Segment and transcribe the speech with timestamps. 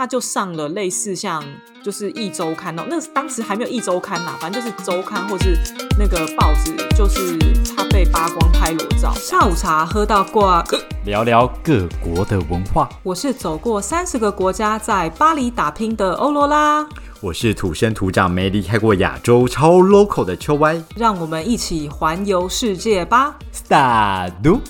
[0.00, 1.44] 他就上了类似像
[1.84, 5.54] 就是一周刊哦，那当时还没有一周刊呐，反正就是周刊或是
[5.98, 7.36] 那个报纸，就是
[7.76, 9.12] 他被扒光拍裸照。
[9.12, 10.64] 下午茶喝到挂，
[11.04, 12.88] 聊聊各国的文化。
[13.02, 16.88] 我是走过三十个国家，在巴黎打拼的欧罗拉。
[17.20, 24.60] 我是土生土长没离开过亚洲超 local 的秋歪，让我们一起环游世界吧！Start。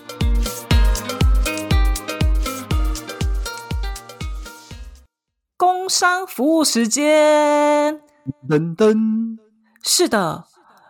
[5.90, 8.00] 商服务时间，
[8.48, 9.36] 噔噔。
[9.82, 10.44] 是的，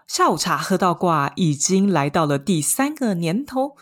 [0.07, 3.77] 下午茶喝到挂，已经来到了第三个年头。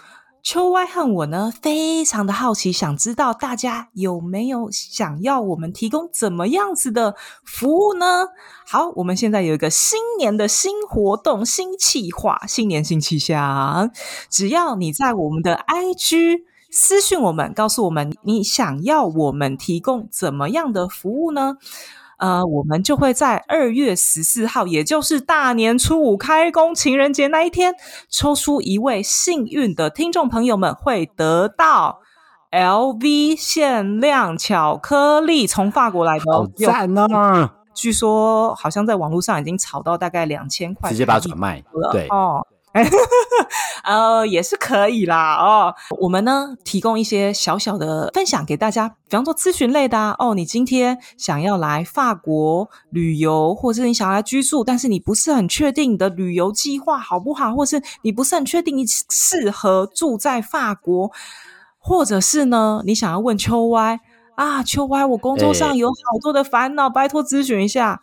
[0.45, 8.29] 秋歪和我呢，非常的好奇，想知道大家有没有想要我们提供怎么样子的服务呢？
[8.65, 13.91] 好，我们现在有一个新年的新活动、新计划，新年新气象。
[14.31, 21.57] 只要你在我们的 IG 私讯我们，告诉我们你想要我们提供怎么样的服务呢？
[22.19, 27.75] 呃，我们就会在二月十四号，也就是大年初五开工情人节那一天，
[28.11, 32.01] 抽出一位幸运的听众朋友们，会得到
[32.51, 37.51] LV 限量巧克力，从法国来的，好赞哦！
[37.73, 42.45] 据说好像在网络上已经炒到大概两千块，直接把它转卖了，对哦。
[43.85, 45.75] 呃，也是可以啦哦。
[46.01, 50.35] 我们呢提供一些小小的分享给大家，比方说咨询类的哦。
[50.35, 61.11] 你今天想要来法国旅游，或者是你想要来居住，但是你不是很确定你的旅游计划好不好，或是你不是很确定你适合住在法国，
[61.79, 63.99] 或者是呢你想要问秋歪
[64.37, 68.01] 啊，秋歪，我工作上有好多的烦恼，拜托咨询一下。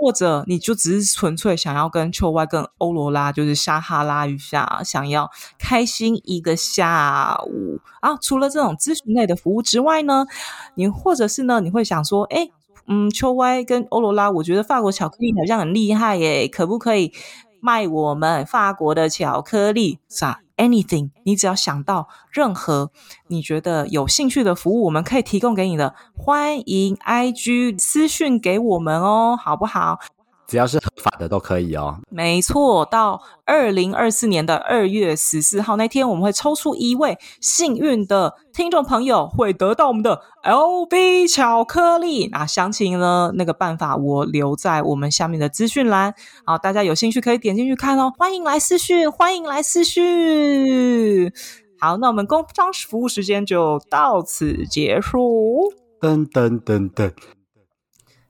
[0.00, 8.16] 或者你就只是纯粹想要跟秋 Y、跟欧罗拉，就是撒哈拉一下，想要开心一个下午啊。
[8.20, 10.26] 除了这种咨询类的服务之外呢，
[10.74, 12.48] 你或者是呢，你会想说，哎，
[12.86, 17.12] 嗯，秋歪跟欧罗拉，我觉得法国巧克力好像很厉害耶，可不可以
[17.60, 19.98] 卖我们法国的巧克力？
[20.08, 22.90] 啥？Anything，你只要想到任何
[23.28, 30.00] 你觉得有兴趣的服务，我们可以提供给你的，欢迎 IG 私讯给我们哦，好不好？
[30.48, 31.98] 只要是合法的都可以哦。
[32.10, 42.28] 没错，到二零二四年的二月十四号那天，我们会抽出一位幸运的听众朋友，会得到我们的 LB 巧克力。
[42.32, 43.30] 那详情呢？
[43.34, 46.14] 那个办法我留在我们下面的资讯栏，
[46.46, 48.10] 好，大家有兴趣可以点进去看哦。
[48.16, 51.30] 欢迎来私讯，欢迎来私讯。
[51.78, 55.70] 好，那我们工商服务时间就到此结束。
[56.00, 57.12] 噔噔噔噔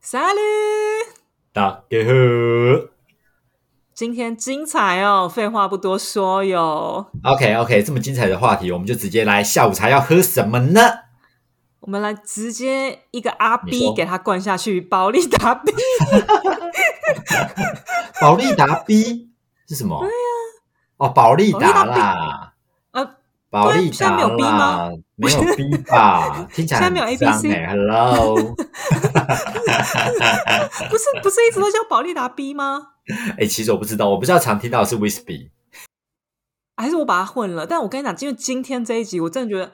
[0.02, 1.17] ，Salut。
[1.58, 2.88] 大家好，
[3.92, 5.28] 今天精彩哦！
[5.28, 7.10] 废话不多说哟。
[7.24, 10.80] OK OK，这么精彩的话题，我们就直接来下午茶要喝什么呢？
[11.80, 15.72] 我们来直接一个阿 B 给他灌下去，保利达 B。
[18.22, 19.32] 保利达 B
[19.68, 19.98] 是什么？
[19.98, 20.14] 对呀，
[20.98, 22.47] 哦，保利达啦。
[23.50, 24.90] 保利达没有 B 吗？
[25.16, 26.46] 没有 B 吧？
[26.52, 27.66] 听起来现在没有 A B C。
[27.66, 28.34] Hello，
[30.90, 32.88] 不是不是一直都叫保利达 B 吗？
[33.38, 35.48] 哎，其实我不知道，我不知道常听到的是 Whisby，
[36.76, 37.66] 还是我把它混了？
[37.66, 39.72] 但我跟你讲，因为今天这一集，我真的觉得，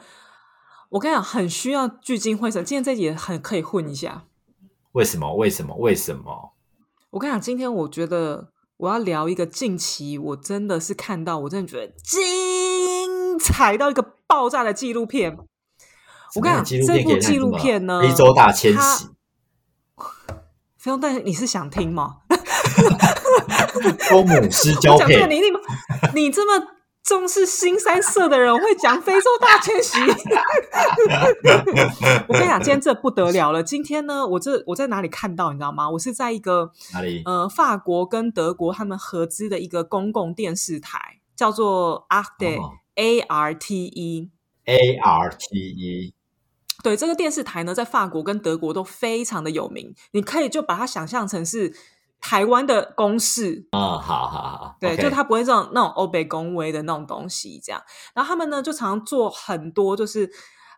[0.90, 2.64] 我跟你讲，很需要聚精会神。
[2.64, 4.24] 今天这一集很可以混一下。
[4.92, 5.34] 为什么？
[5.34, 5.74] 为什么？
[5.76, 6.52] 为什么？
[7.10, 12.22] 我跟你讲，今天我觉得我要聊一个近期，我真的是看到，我真的觉得精
[13.44, 15.36] 彩到一个爆炸的纪录片。
[16.34, 19.10] 我跟你讲，这部纪录片呢，非洲大迁徙。
[20.78, 22.16] 非洲，但是你是想听吗？
[24.10, 25.46] 多母狮交配，你你
[26.14, 26.66] 你这么
[27.02, 30.00] 重视新三色的人，会讲非洲大迁徙？
[32.26, 33.62] 我跟你讲，今天这不得了了。
[33.62, 35.52] 今天呢，我这我在哪里看到？
[35.52, 35.88] 你知道吗？
[35.88, 37.22] 我是在一个哪里？
[37.24, 42.06] 呃，法国跟德国他们合资的一个公共电视台，叫做
[42.94, 46.14] Arte，A R T E，A R T E。
[46.82, 49.94] 对这个电视台呢，在法国跟德国都非常的有名。
[50.12, 51.74] 你可以就把它想象成是
[52.20, 57.82] 台湾的公视啊，好好好，对，就它不会这种那种欧北公威的那种东西，这样。
[58.14, 60.30] 然后他们呢，就常做很多就是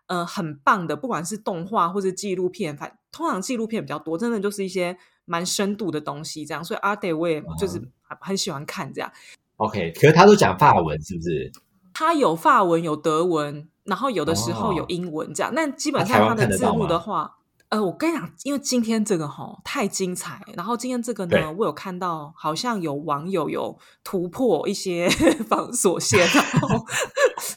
[0.07, 6.63] 呃很棒的，不管是动画或是纪录片，反通常纪录片比较多，真的就是一些蛮深度的东西，这样。
[6.63, 7.81] 所以阿德我也就是
[8.21, 9.11] 很喜欢看这样。
[9.57, 11.51] OK，可是他都讲法文是不是？
[11.97, 13.67] 他有法文，有德文。
[13.87, 17.37] 然后有的时候有英文这样，但基本上它的字幕的话，
[17.69, 25.07] 呃，我跟你讲，因为今天这个哈太精彩，然后今天这个呢，我有看到好像有网友有突破一些
[25.47, 26.85] 防锁线，然后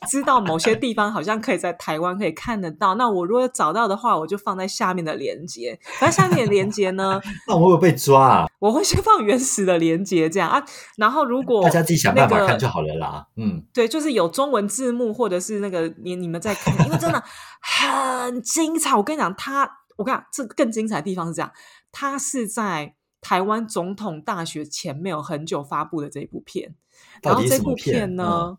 [0.09, 2.95] 知道某些地方好像可以在台湾可以看得到。
[2.95, 5.79] 那我如果找到的话，我就放在下面的连接。
[6.01, 7.21] 那下面的连接呢？
[7.47, 8.47] 那我会被抓啊？
[8.59, 10.65] 我会先放原始的连接，这样啊。
[10.97, 13.27] 然后如果 大家自己想办法看就好了啦。
[13.37, 17.23] 嗯，对，就是有中文字幕或者是那个你你们在看，因为真的
[17.61, 18.97] 很精彩。
[18.97, 21.51] 我跟你讲，他我跟你讲，这更精彩的地方是这样，
[21.93, 22.95] 他是在。
[23.23, 26.75] 台湾总统大学前面有很久发布的这一部片，
[27.23, 28.57] 然后这部片呢，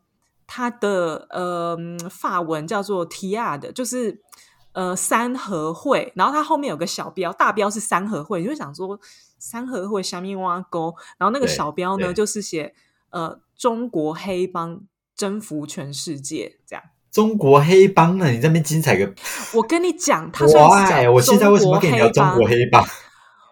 [0.53, 1.77] 它的呃
[2.09, 4.21] 法文叫做 Tiad，就是
[4.73, 8.99] 呃三合会，然后它后面有个小标，大标是三合会，你就想说
[9.39, 12.73] 三合会下面挖沟，然后那个小标呢就是写
[13.11, 14.81] 呃中国黑帮
[15.15, 16.83] 征服全世界这样。
[17.09, 18.29] 中国黑帮呢？
[18.29, 19.09] 你这边精彩个！
[19.53, 22.85] 我跟你讲，他算是讲我现在为什么跟你聊中国黑帮？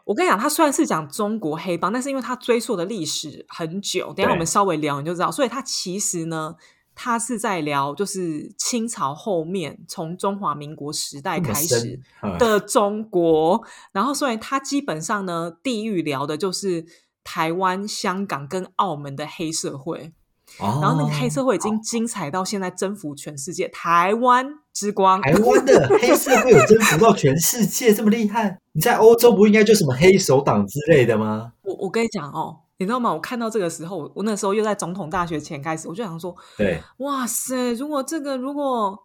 [0.04, 5.32] 我跟你讲，他虽然是讲中国黑帮，但是因为他追溯的历史很久，等下我们稍微聊你就知道。
[5.32, 6.56] 所以他其实呢，
[7.02, 11.98] 他是在聊就是清朝后面从中华民国时代开始
[12.38, 13.64] 的中国。
[13.94, 16.86] 然后，所以他基本上呢，地域聊的就是
[17.24, 20.12] 台湾、香港跟澳门的黑社会。
[20.60, 25.22] 然后那个黑社会已经精彩到现在征服全世界，台湾之光。
[25.22, 28.60] 台湾的黑社会有征服到全世界这么厉害？
[28.74, 31.54] 你在欧洲不应该就什么黑手党之类的吗？
[31.62, 33.14] 我我跟你讲哦，你知道吗？
[33.14, 38.98] 我看到这个时候，我那时候又在总统大学前开始，我就想说，对，哇塞，如果这个如果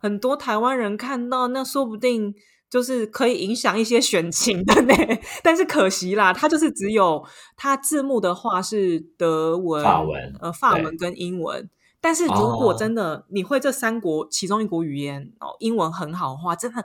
[0.00, 2.34] 很多台湾人看到，那说不定。
[2.70, 4.94] 就是可以影响一些选情的呢，
[5.42, 7.24] 但是可惜啦，它就是只有
[7.56, 11.70] 它字幕的话是德文、法文、呃法文跟英文。
[11.98, 16.84] 但是如果真的你会这三国其中一国语言哦，英文很好的话，真的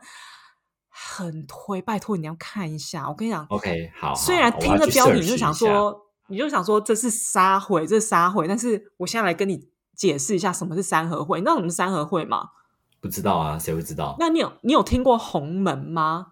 [0.88, 3.10] 很推，拜托你要看一下。
[3.10, 4.16] 我跟你讲，OK，好。
[4.16, 11.40] 虽然听着标题就想说，你就想说这是沙会，这是沙会，但是我现在来跟你解释一下什么是三合会。
[11.40, 12.50] 你知道什么是三合会吗？
[13.02, 14.16] 不知道啊，谁会知道？
[14.20, 16.28] 那你有你有听过红门吗？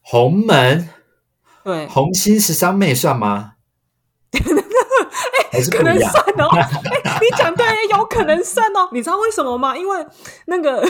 [0.00, 0.88] 红门，
[1.62, 3.52] 对，红心十三妹算吗？
[5.52, 6.48] 哎，可能算哦。
[7.04, 8.88] 哎，你讲对，有可能算哦。
[8.92, 9.76] 你知道为什么吗？
[9.76, 10.06] 因为
[10.46, 10.82] 那个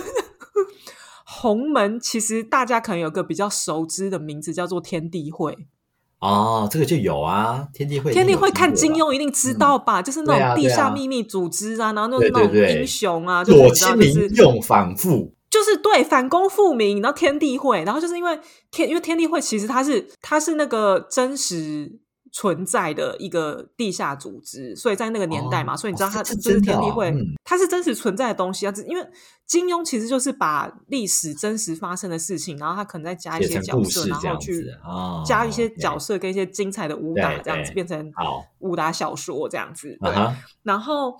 [1.24, 5.68] 红门，其实大家可能有个比较熟知的名字，叫做天地会。
[6.20, 10.02] 哦，这个就有啊，天地会，天地会看金庸一定知道吧？
[10.02, 18.38] 就是那种地下秘密组织啊，然后那种那种英雄啊，左清明用反复，就是对反攻复明，然后天地会，然后就是因为
[18.70, 21.98] 天，因为天地会其实它是它是那个真实。
[22.32, 27.14] 存在的一个地下组织，所以在那个年代嘛，所以你知道它就是天地会，
[27.44, 28.72] 它是真实存在的东西啊。
[28.86, 29.06] 因为
[29.46, 34.66] 金庸其实就是把历史真实发生的事情，然后他可能再加一些角色，然后去
[35.24, 38.12] 加一些角色跟一些精彩的武打，这样子变成
[38.58, 39.96] 武打小说这样子。
[40.00, 40.12] 对，
[40.62, 41.16] 然后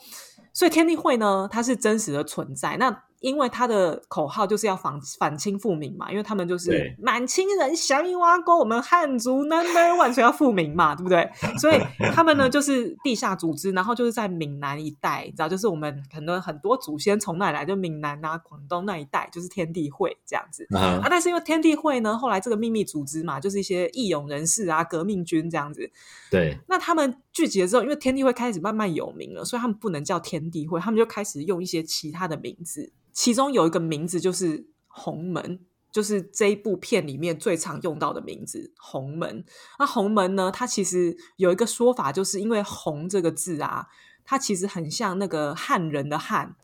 [0.53, 2.77] 所以天地会呢，它是真实的存在。
[2.77, 11.29] 那因为他的口号就是要反反清复明嘛，因为他们就是满清人降一挖沟，我们汉族 number one，所以要复明嘛，对不对？
[11.59, 11.81] 所以
[12.13, 21.01] 他们呢就是地下组织，然后就是在闽南一带，你知道，就是我们很多很多祖先从那里来，就闽南啊、广东那一带，就是天地会这样子啊。
[21.11, 25.91] 但是因为天地会呢，后来这个秘密组织嘛，就是一些义勇人士啊、革命军这样子。
[26.31, 32.93] 对，那他们聚集了之后，因为天地会开始慢慢有名了，所以他们不能叫天地会，他们就开始用一些其他的名字。
[33.19, 35.59] 其中有一个名字就是红门，
[35.91, 39.45] 就是这一部片里面最常用到的名字“红门”。
[39.81, 40.53] 那红门呢？
[40.55, 43.89] 它其实有一个说法，就是因为“红”这个字啊，
[44.25, 46.55] 它其实很像那个汉人的“汉”，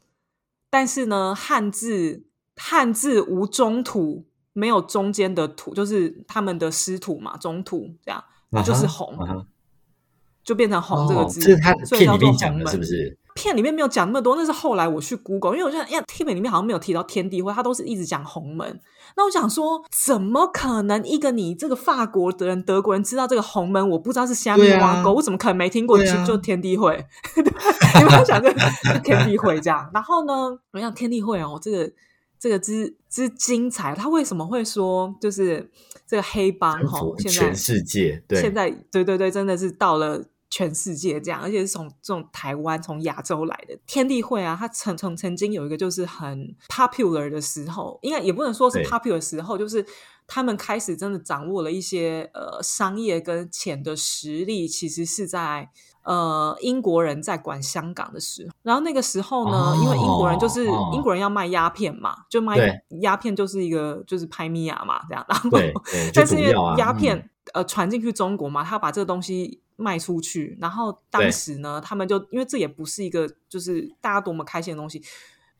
[0.70, 2.22] 但是呢，汉字
[2.54, 8.24] 汉字无中土，没有中间的土，就是他们的师土嘛，中土这样，
[8.64, 9.44] 就是红，
[10.44, 11.40] 就变成红这个字，
[11.84, 13.18] 所以叫做红门，是不是？
[13.34, 18.80] 片里面没有讲那么多，那是后来我去 Google，因为我觉得，哎，片里面好像没有提到天地会，他都是一直讲红门。
[19.16, 23.88] 那我想说，怎么可能一个你这个法国的人、德国人知道这个红门？
[23.90, 25.98] 我不知道是虾米挖沟，我怎么可能没听过？
[26.24, 27.04] 就天地会，
[27.36, 28.52] 你们想这
[29.00, 29.90] 天地会这样？
[29.92, 31.92] 然后呢，我想天地会哦，这个
[32.38, 35.68] 这个之之精彩，他为什么会说就是
[36.06, 37.00] 这个黑帮哈？
[37.18, 40.24] 现在全世界，对，现在对对对，真的是到了。
[40.54, 49.84] 全世界这样，而且是从这种台湾、从亚洲来的天地会啊，它曾曾曾经有一个就是很 popular 的时候，应该也不能说是 popular 的时候，就是
[50.28, 55.68] 他们开始真的掌握了一些呃商业跟钱的实力，其实是在
[56.04, 58.54] 呃英国人在管香港的时候。
[58.62, 65.50] 然后那个时候呢，因为英国人就是英国人要卖鸦片嘛，就卖鸦片就是一个就是拍米亚嘛这样，然后
[66.14, 69.63] 但是因为鸦片呃传进去中国嘛，他把这个东西。
[69.76, 75.02] 卖出去，然后当时呢，他们就因为这也不是一个就是大家多么开心的东西，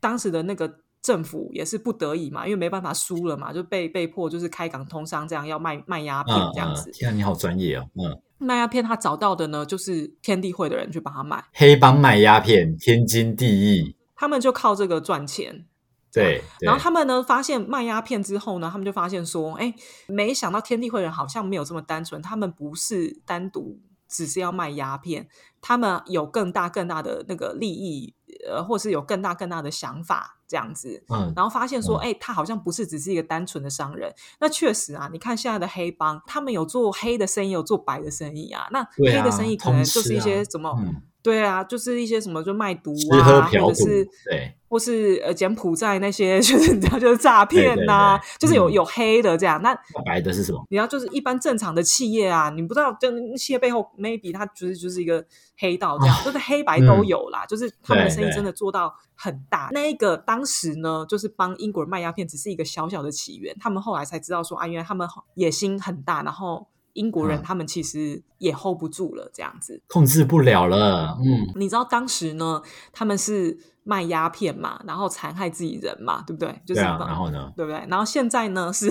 [0.00, 15.66] 当时的那个政府也是不得已嘛，因为没办法输了嘛，就被被迫就是开港通商，这样要卖卖鸦片这样子。，天啊，你好专业哦，嗯，卖鸦片他找到的呢，就是天地会的人去帮他卖，黑帮卖鸦片，天经地义，他们就靠这个赚钱。
[16.12, 16.66] 对，对。
[16.66, 19.74] 然后他们呢发现卖鸦片之后呢，他们就发现说，哎，
[20.06, 23.80] 没想到天地会人好像没有这么单纯，他们不是单独
[24.14, 25.26] 只是要卖鸦片，
[25.60, 28.14] 他们有更大更大的那个利益，
[28.48, 31.02] 呃，或是有更大更大的想法这样子。
[31.08, 34.14] 嗯，然后发现说，嗯哎、他好像不是只是一个单纯的商人。
[34.38, 38.68] 那确实啊，你看现在的黑帮，他们有做黑的生意，有做白的生意啊。
[38.70, 49.62] 那黑的生意可能就是一些什么，嗯对啊，就是一些什么就卖毒啊，或者是，对，或是呃柬埔寨那些， 就是你知道就是诈骗呐、就是有嗯有黑的这样。
[49.62, 49.72] 那
[50.04, 50.66] 白的是什么？
[50.68, 55.24] 你要就是一般正常的企业啊，你不知道，就企业背后 maybe 它就是就是一个
[55.56, 59.68] 黑道这样，就是黑白都有啦，就是他们的生意真的做到很大。
[59.70, 69.80] 那一个当时呢，就是帮英国人卖鸦片，只是一个小小的起源，他们后来才知道说啊，原来他们野心很大，然后英国人嗯他们其实也 hold 不住了这样子。
[69.86, 72.60] 控制不了了，嗯，你知道当时呢，
[72.92, 76.48] 他们是卖鸦片嘛，然后残害自己人嘛，对不对？
[76.66, 77.52] 就是对啊，然后呢？
[77.56, 77.80] 对不对？
[77.88, 78.90] 然后现在呢是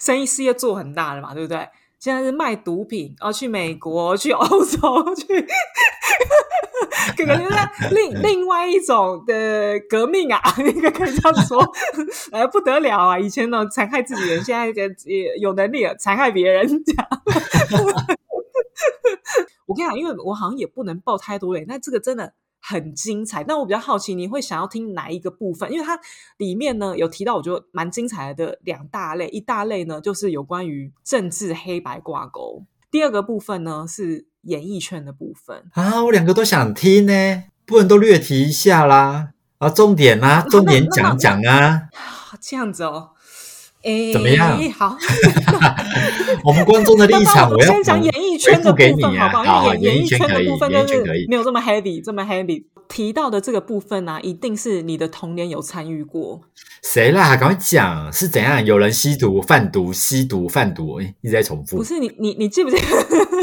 [0.00, 1.66] 生意事业做很大了嘛，对不对？
[1.98, 5.40] 现在是卖毒品，哦，去美国、去欧洲、去，
[7.16, 7.56] 可能就是
[7.94, 11.58] 另另外一种的革命啊， 应该可以这样说，
[12.32, 13.18] 呃，不得了啊！
[13.18, 14.66] 以前呢残害自己人，现在
[15.06, 17.08] 也有能力了残害别人，这样。
[19.66, 22.34] 我跟你讲，因为我好像也不能爆太多雷，那这个真的
[22.68, 23.44] 很精彩。
[23.44, 25.70] 但我比较好奇，你会想要听哪一个部分？
[25.72, 25.98] 因为它
[26.38, 35.64] 里面呢有提到，我觉得蛮精彩的两大类，一大类呢就是有关于政治黑白挂钩，第二个部分呢是演艺圈的部分。
[35.72, 39.30] 啊，我两个都想听呢，不能都略提一下啦。
[39.58, 41.88] 啊，重点啊， 重点讲讲啊。
[41.94, 43.12] 啊，这样子哦，
[43.82, 44.96] 诶，怎么样好，
[46.44, 49.74] 我们观众的立那场， 我要先讲演艺圈的部分，好不好好？
[49.74, 52.64] 因为演艺演艺圈的部分就是没有这么 heavy，这么 heavy。
[52.88, 56.40] 提到的这个部分呢、啊，一定是你的童年有参与过。
[56.82, 57.36] 谁啦？
[57.36, 58.64] 赶快讲是怎样？
[58.64, 61.84] 有人吸毒、贩毒、吸毒、贩毒，诶一直在重复不。
[61.84, 62.82] 是你，你你记不记得？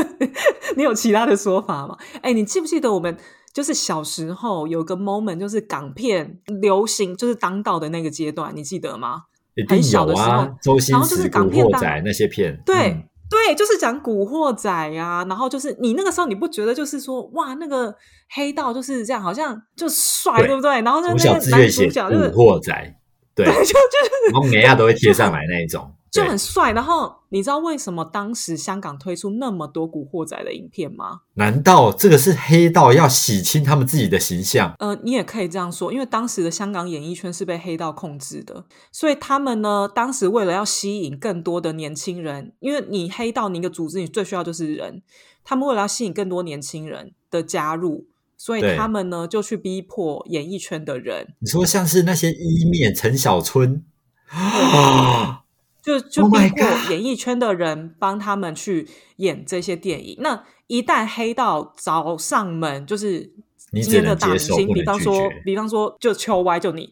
[0.77, 1.97] 你有其他的说法吗？
[2.21, 3.17] 哎，你记不记得我们
[3.53, 9.23] 就是小时候有个 moment，就是港片流行，就是当道的那个阶段，你记得吗？
[9.55, 17.93] 一定很小有啊的时候，周星然后就是驰、古港片当惑仔那些片，对、嗯对，就是讲古惑仔啊，然后就是你那个时候你不觉得就是说哇，那个
[18.29, 20.81] 黑道就是这样，好像就帅，对对不对？
[20.81, 22.95] 然后那个男主角就是古惑仔，
[23.35, 26.71] 对， 就就是然后每亚都会贴上来那一种，对就很帅。
[26.71, 31.21] 然后你知道为什么当时香港推出那么多古惑仔的影片吗？
[31.33, 34.75] 难道这个是黑道要洗清他们自己的形象？
[34.77, 45.01] 呃，你也可以这样说，因为当时的香港演艺圈是被黑道控制的，所以他们呢，当时为了要吸引更多的年轻人，因为你黑道你一个组织，你最需要就是人，
[45.43, 48.05] 他们为了要吸引更多年轻人的加入，
[48.37, 53.83] 所以他们呢就去逼迫演艺圈的人，你说像是那些一面陈小春？
[54.29, 55.41] 啊，
[55.83, 58.87] 就就 Oh 逼迫演艺圈的人帮他们去
[59.17, 60.17] 演这些电影。
[60.19, 63.33] 那一旦黑道找上门，就是
[63.71, 65.29] 你只今天的大明星，比方说，。
[65.43, 66.89] 比方说就秋歪，就你，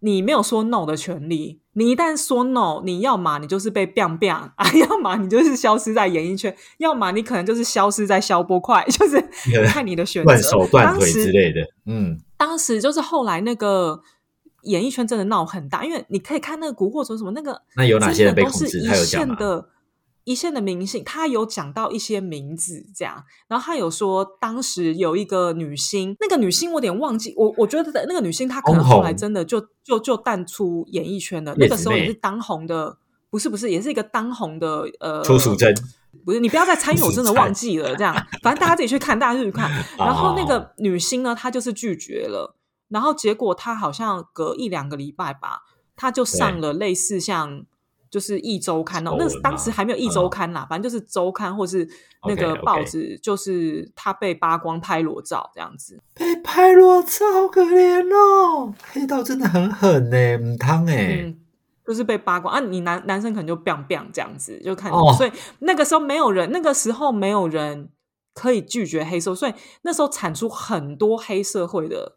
[0.00, 1.60] 你没有说 no 的权利。
[1.72, 9.20] 你一旦说 no，你要么你就是被 biang biang 啊， 要么你就是消失在演艺圈，要么你可能就是消失在消波块， 就是
[9.68, 10.30] 看你的选择。
[10.30, 14.00] 断手断腿当时之类的，嗯，当时就是后来那个
[14.64, 19.68] 演艺圈真的闹很大，因为你可以看那个《古惑仔》什么那个，那有哪些人都是控制他有一线的。
[20.24, 32.98] 一线的明星，他有讲到一些名字，这样，然后他有说，当时有一个女星，那个女星我有点忘记，我我觉得那个女星她可能后来真的就就就淡出演艺圈了，那个时候也是当红的，
[33.30, 35.74] 不是不是，也是一个当红的呃，邱淑贞，
[36.24, 37.96] 不是，你不要再参与， 我真的忘记了。
[37.96, 39.70] 这样，反正大家自己去看，大家自己去看。
[39.98, 42.54] 然后那哦个女星呢，她就是拒绝了，
[42.90, 45.62] 然后结果他好像隔一两个礼拜吧，
[45.96, 47.64] 他就上了类似像
[48.10, 51.88] 就是一周刊哦，那当时还没有一周嗯刊啦，反正就是周刊或是
[52.26, 56.02] 那个报纸，就是他被扒光拍裸照这样子。
[56.14, 58.74] 被拍裸照，好可怜哦！
[58.92, 61.38] 黑道真的很狠呢，唔汤哎，嗯，
[61.86, 62.58] 就是被扒光啊！
[62.58, 65.30] 你男男生可能就 biang biang 这样子，就看，哦所以
[65.60, 67.88] 那个时候没有人，那个时候没有人
[68.34, 72.16] 可以拒绝黑社会，所以那时候产出很多黑社会的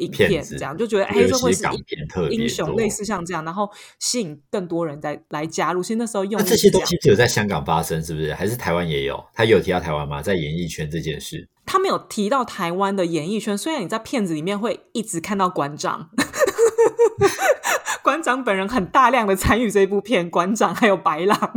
[0.00, 5.82] 影片，这样就觉得有黑一些港社会是英片特别英雄，多类似像这样，然后吸引更多人在来加入。
[5.82, 8.34] 其实那时候用那这些东西只有在香港发生，是不是？
[8.34, 9.22] 还是台湾也有？
[9.34, 10.20] 他有提到台湾吗？
[10.22, 16.10] 在演艺圈这件事，他没有提到台湾的演艺圈，虽然你在片子里面会一直看到馆长，
[18.02, 21.52] 馆长本人很大量的参与这部片，馆长还有白狼。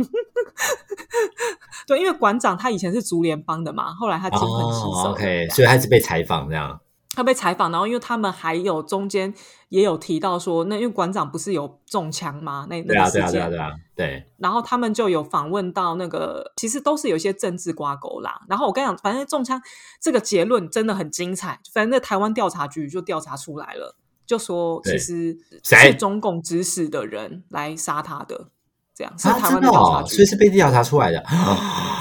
[1.86, 6.80] 对，因为馆长他以前是竹联帮的嘛，后来他金盆洗手、哦，OK，所以他一直被采访这样。
[7.14, 9.32] 他被采访，然后因为他们还有中间
[9.68, 12.66] 也有提到说，那因为馆长不是有中枪吗？
[12.68, 18.40] 那那对啊，对啊，个事件，对啊，对啊，对，然后他们就有访问到那个，其实都是有一些政治挂钩啦。
[18.48, 19.60] 然后我跟你讲，反正中枪
[20.00, 28.48] 这个结论真的很精彩，反正那台湾调查局就调查出来了，就说其实是中共指使的人来杀他的，
[28.94, 30.16] 这样是啊，台湾调查局。
[30.16, 31.22] 所以是被调查出来的。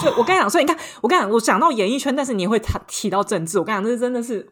[0.02, 3.60] 所以我跟你讲，所以你看，我跟你讲，我讲到演艺圈，但是你会提提到政治。
[3.60, 4.46] 我跟你讲，这真的是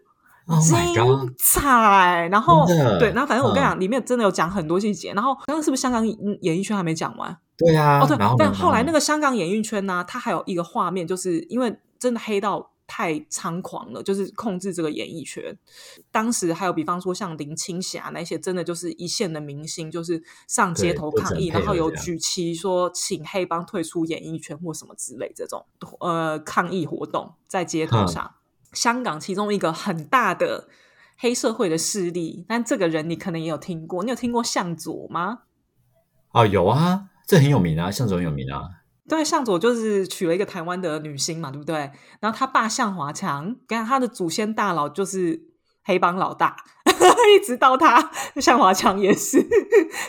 [0.52, 2.28] Oh 精彩。
[2.28, 2.66] 然后
[3.00, 5.14] 对，然后反正我跟你嗯讲，里面真的有讲很多细节。
[5.14, 7.36] 然后刚刚是不是香港演演艺圈还没讲完？
[7.58, 15.58] 对啊，哦，对但后来那个个香港演艺圈呢、它还有一个画面，就是因为真的黑到太猖狂了，就是控制这个演艺圈。
[16.12, 25.66] 当时还有比方说像林青霞那些，真的就是一线的明星，就是上街头抗议，然后有举旗说请黑帮退出演艺圈或什么之类这种
[26.00, 28.32] 呃抗议活动在街头嗯上。
[28.74, 30.68] 香港其中一个很大的
[31.18, 35.40] 黑社会的势力，但这个人你可能也有听过，你有听过向佐吗？
[36.32, 38.62] 啊，有啊，这很有名啊，向佐很有名啊。
[39.10, 41.92] 对，向佐就是娶了一个台湾的女星嘛，对不对？
[42.22, 45.42] 然后他爸向华强，跟他的祖先大佬就是
[45.84, 46.56] 黑帮老大，
[46.88, 49.46] 一直到他向华强也是，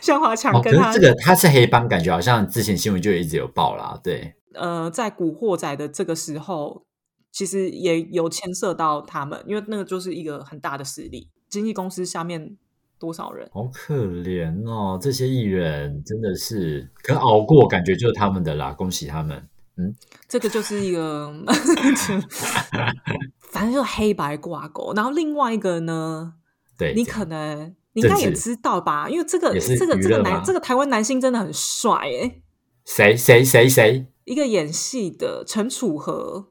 [0.01, 3.99] 向华强跟他、是这个他是黑帮，感觉好像之前新闻就一直有报啦。
[4.05, 6.85] 对，呃，在古惑仔的这个时候，
[7.33, 12.57] 其实也有牵涉到他们，因为那个就是一个很大的势力，经纪公司下面
[12.99, 13.49] 多少人？
[13.53, 19.49] 好可怜哦，这些艺人真的是，可熬过，感觉就是他们的啦，恭喜他们。
[19.79, 19.95] 嗯
[20.29, 21.33] 这个就是一个，
[23.51, 24.93] 反正就黑白挂钩。
[24.95, 26.35] 然后另外一个呢，
[26.77, 29.09] 对，你可能你应该也知道吧？
[29.09, 32.43] 因为这个这个这个男这个台湾男星真的很帅诶、
[32.85, 36.49] 谁谁谁谁一个演戏的陈楚河，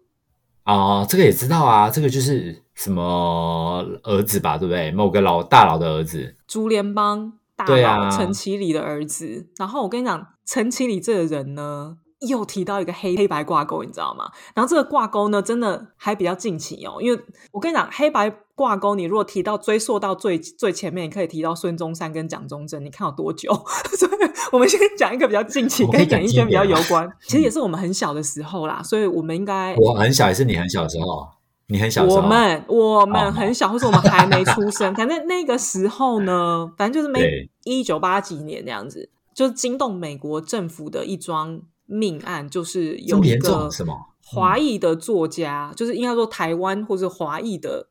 [0.64, 4.92] 哦，这个也知道啊，这个就是什么儿子吧，对不对？
[4.92, 6.36] 某个老大佬的儿子。
[6.48, 9.48] 竹联邦大佬陈其礼的儿子。
[9.58, 14.30] 然后我跟你讲，陈其礼这个人呢，又提到一个黑黑白挂钩，你知道吗？
[14.54, 17.20] 然后这个挂钩呢，真的还比较近期哦，因为
[17.52, 23.52] 我跟你讲，黑白挂钩，你如果提到追溯到最最前面，你可以提到孙中山跟蒋中正，你看有多久？
[23.98, 24.12] 所以
[24.52, 27.10] 我们先讲一个比较近期，跟演艺圈比较有关。
[27.24, 29.76] 其实也是我们很小的时候啦，所以我们应该。
[29.78, 31.28] 我很小，也是你很小的时候，
[31.68, 43.94] 你很小的时候，我们我哦们很小，或者我们还没出生， 反正那个时候呢，反正就是没一九八几年那样子，就是惊动美国政府的一桩命案，就是有一个什么？
[44.24, 47.88] 华裔的作家，就是应该说台湾或者华裔的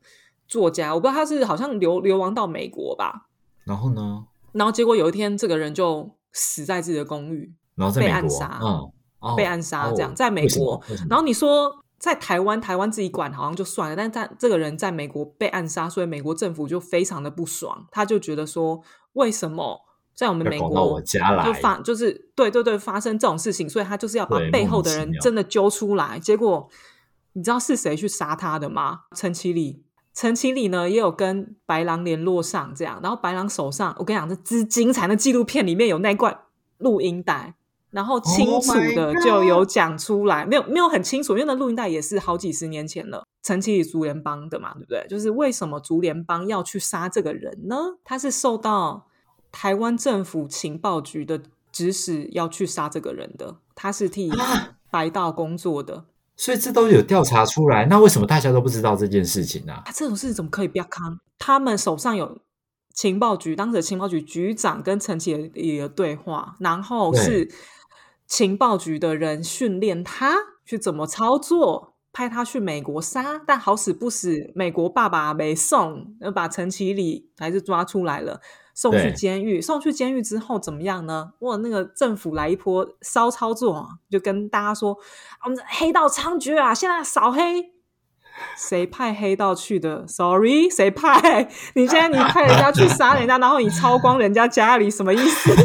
[0.47, 3.27] 作家，我不知道他是好像流流亡到美国吧，
[3.63, 4.25] 然后呢？
[4.53, 10.81] 然后结果有一天这个人就死在自己的公寓，然后被，暗杀嗯，哦被暗杀，这样、哦在美国。
[11.07, 18.81] 然后你说在台湾，台湾自己管好像就算了，但在这个人在美国被暗杀，所以美国政府就非常的不爽，他就觉得说，
[19.13, 19.79] 为什么
[20.21, 26.19] 在我们美国家来就发就是对对对发生这种事情，所以他就是要把背后的人真的揪出来。
[26.19, 26.69] 结果
[27.33, 28.99] 你知道是谁去杀他的吗？
[29.15, 29.83] 陈其礼。
[30.13, 36.37] 陈其礼呢也有跟白狼联络上，这样，然后白狼手上，我跟你讲，这之精彩的纪录片里面有那罐
[36.77, 37.55] 录音带，
[37.89, 43.23] 然后清 Oh 楚的就有讲出来，没有没有很清楚，因为那录音带也是好几十年前了。
[43.41, 45.03] 陈其礼竹联帮的嘛，对不对？
[45.09, 47.75] 就是为什么竹联帮要去杀这个人呢？
[48.03, 49.07] 他是受到
[49.51, 56.05] 台湾政府情报局的指使要去杀这个人的，他是替啊白道工作的。
[56.37, 59.83] 所以这都有调查出来，那为什么大家都不知道这件事情呢、啊？
[59.85, 61.19] 啊，这种事怎么可以不要看？
[61.37, 62.39] 他们手上有
[62.93, 67.47] 情报局，当时的情报局局长跟陈启礼的对话，然后是
[68.25, 70.35] 情报局的人训练他
[70.65, 78.41] 去怎么操作，派他去美国杀，但好死不死，美国爸爸没送，呃把陈启礼还是抓出来了。
[78.73, 81.31] 送去对监狱，送去监狱之后怎么样呢？
[81.39, 84.93] 哇，那个政府来一波骚操作啊，就跟大家说，
[85.39, 87.71] 啊我们黑道猖獗啊，现在扫黑，
[88.57, 91.49] 谁派黑道去的？Sorry，谁派？
[91.75, 95.51] 你现在你 派人家去杀人家，然后你抄光人家家里，什么意思？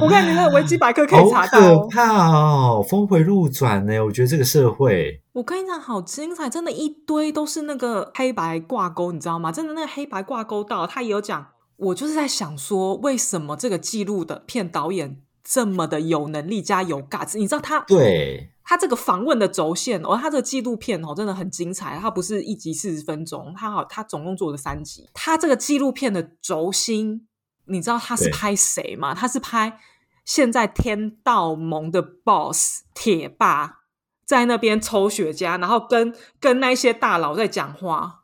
[0.00, 1.88] 我看你那个维基百科可以查到、可哦。
[1.90, 3.98] 怕哦，峰回路转呢！
[4.04, 9.50] 我觉得这个社会，我跟你讲，好精彩，真的，一堆都是那个黑白挂钩，你知道吗？
[9.50, 17.38] 真的，那个黑白挂钩到他也有讲，我就是在想说，为什么这个记录的片导演这么的有能力加有 guts？
[17.38, 21.98] 你知道他对，他这个访问的轴线，哦，他这个纪录片哦，真的很精彩。
[21.98, 25.08] 他不是一集四十分钟，他好，他总共做了三集。
[25.14, 27.26] 他这个纪录片的轴心，
[27.68, 29.14] 你知道他是拍谁吗？
[29.14, 29.78] 他是拍
[30.24, 33.78] 现在天道盟的 boss 铁霸
[34.26, 38.16] 在那边抽雪茄，然后跟跟那些大佬在讲话。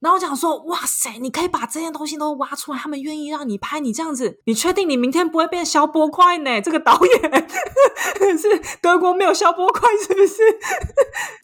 [0.00, 6.60] 然后我讲说，哇塞，你可以把这些东西都挖出来，他们愿意让你拍，你这样子，你确定你明天不会变消波块呢？
[6.60, 7.48] 这个导演
[8.36, 8.48] 是
[8.82, 10.42] 德国没有消波块，是不是？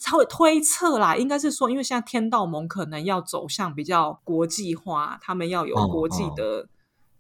[0.01, 6.69] 稍微推测啦，应该是说，因为现在天道盟可能要走向比较国际化，他们要有哦国际哦的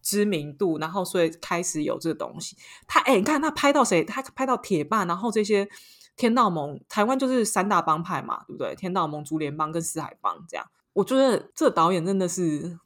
[0.08, 2.56] 知名度，然后所以开始有这个东西。
[2.86, 4.02] 他哎，你看他拍到谁？
[4.04, 5.68] 他拍到铁霸，然后这些
[6.16, 8.74] 天道盟，台湾就是三大帮派嘛，对不对？
[8.74, 10.64] 天道盟、竹联帮跟四海帮这样。
[10.94, 12.78] 我觉得这导演真的是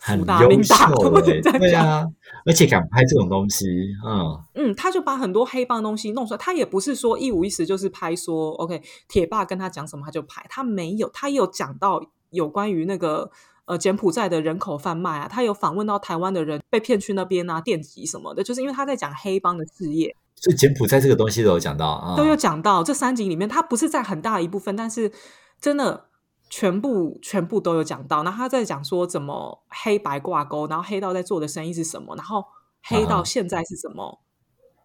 [0.00, 1.58] 很福大优秀命大，我哎、这样讲。
[1.58, 2.06] 对啊，
[2.46, 3.66] 而且敢拍这种东西，
[4.02, 6.38] 嗯，嗯，他就把很多黑帮的东西弄出来。
[6.38, 13.30] 他也不是说一五一十就是拍说，OK，铁霸跟他讲什么他就拍，他没有，他也有讲到有关于那个
[13.66, 22.82] 呃柬埔寨的人口贩卖啊，他有访问到台湾的人被骗去那边啊，电击什么的，就是因为他在讲黑帮的事业，所以柬埔寨这个东西都有讲到啊，都有讲到。
[22.82, 25.12] 这三集里面，他不是在很大一部分，但是
[25.60, 26.06] 真的。
[26.50, 32.44] 全部全部都有讲到，然后他在讲说怎么黑白挂钩，然后黑道在做的生意是什么，然后
[32.82, 34.20] 黑啊道现在是怎么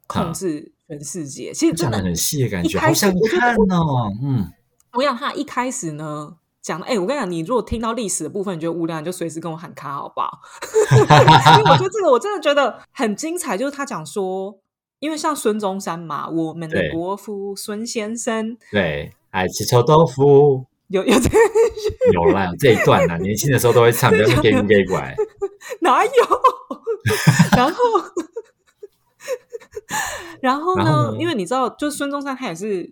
[0.08, 1.52] 控制全世界。
[1.54, 4.50] 其实真的很细的感觉，好想看哦，嗯，
[4.94, 6.38] 我想他一开始呢
[6.70, 10.30] 讲，哎、我跟你讲，你如果听到历史的部分你觉得无聊，你就随时跟我喊卡好不好？
[11.58, 14.60] 因为我觉得这个我真的觉得很精彩，就是他讲说，
[15.00, 20.66] 因为像孙中山嘛，我们的对国父孙先生对，爱吃臭豆腐。
[20.90, 21.30] 有有这
[22.14, 25.16] 有啦，有这一段啦， 年轻的时候都会唱，不要那么给给拐。
[25.82, 26.12] 哪有？
[27.56, 27.80] 然后。
[30.42, 30.84] 然后呢？
[30.84, 32.92] 然后呢因为你知道，就是孙中山他也是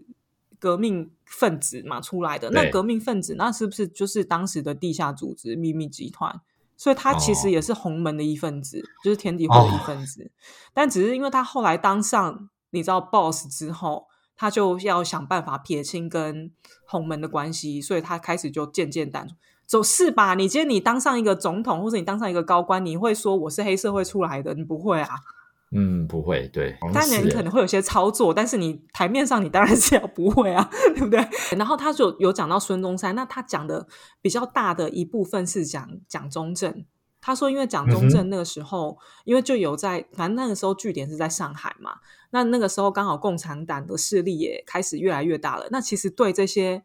[0.59, 2.49] 革命分子嘛出来的。
[2.51, 6.41] 那革命分子，那是不是就是当时的地下组织秘密集团？
[6.75, 10.31] 所以他其实哦也是洪门的一份子，就是天地会的一份子。
[10.73, 16.51] 但只是因为他后来当上你知道 boss 之后，他就要想办法撇清跟
[16.85, 19.35] 洪门的关系，所以他开始就渐渐淡出。
[19.65, 20.35] 走是吧？
[20.35, 24.53] 你今天你当上一个总统，或者你当上一个高官，你会说我是黑社会出来的？
[24.53, 25.15] 你不会啊。
[25.71, 31.27] 嗯，不会，对，当然你可能会有些操作，但是你台面上你当然是要不会啊， 对不对？
[31.57, 33.85] 然后他就有讲到孙中山，那他讲的
[34.21, 36.85] 比较大的一部分是讲蒋中正。
[37.19, 41.97] 他说，因为蒋中嗯正那个时候，因为就有在，反正那个时候据点是在上海嘛，
[42.29, 45.67] 那那个时候刚好共产党的势力也开始越来越大了。
[45.69, 46.83] 那其实对这些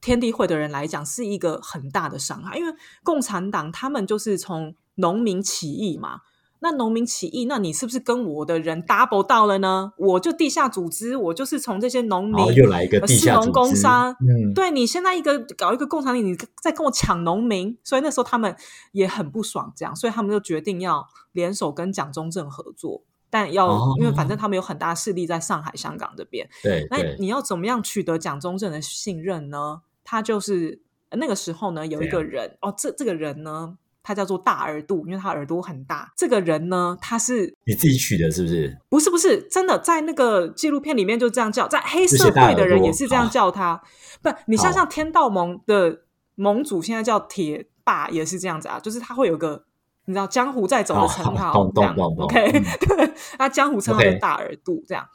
[0.00, 6.20] 天地会的人来讲，是一个很大的伤害，因为共产党他们就是从农民起义嘛。
[6.62, 9.92] 那农民起义，那你是不是跟我的人 double 到了呢？
[9.96, 18.54] 我就地下组织，我就是从这些农民又来一个呃地下农组织工商，嗯，对你现在一个搞一个共产党，你在跟我抢农民，所以那时候他们
[18.92, 26.48] 也很不爽，这样，所以他们就决定要联手跟蒋中正合作，但要、哦因为反正他们有很大势力在上海、香港这边，
[26.90, 29.80] 那对那，你要怎么样取得蒋中正的信任呢？
[30.04, 36.12] 他就是呃那个时候呢，有一个人哦，这这个人呢，他叫做大耳度，因为他耳朵很大。
[36.16, 38.78] 这个人呢，他是你自己取的是不是？
[38.88, 43.80] 不是不是真的在那个纪录片里面就这样叫，在黑社会的人也是这样叫他。
[44.22, 46.02] 不，你像像天道盟的
[46.34, 49.64] 盟主现在叫铁霸，也是这样子啊，就是他会有个。
[50.06, 52.64] 你知道江湖在走的称号，这样懂懂懂懂 OK，嗯
[52.96, 55.06] 对，他江湖称号是大耳度，这样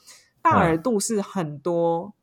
[0.41, 2.13] 大嗯耳度是很多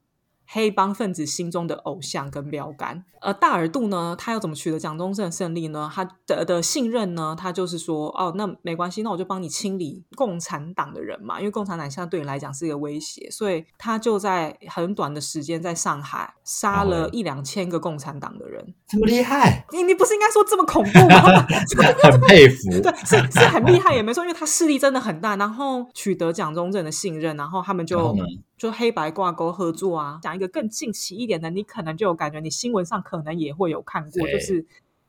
[0.52, 3.04] 黑帮分子心中的偶像跟标杆。
[3.22, 5.88] 呃，大耳度呢，他要怎么取得蒋中正的胜利呢？
[5.94, 18.74] 他的的信任呢，他就是说，哦，那没关系，那我就帮你清理共产党的人嘛，因为共产党现在对你来讲是一个威胁，所以他就在很短的时间在上海杀了一两千个共产党的人。
[18.88, 21.46] 这么厉害， 你你不是应该说这么恐怖吗？
[22.02, 22.68] 很佩服。
[22.82, 28.16] 对，是是很厉害，也没错，因为他势力真的很大，然后取得蒋中正的信任，然后他们就
[28.62, 30.20] 就黑白挂钩合作啊。
[30.22, 34.64] 讲一个更近期一点的，你可能就有感觉，你新闻上可能也会有看过，就是